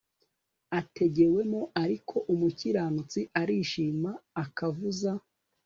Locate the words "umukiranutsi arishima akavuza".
2.33-5.11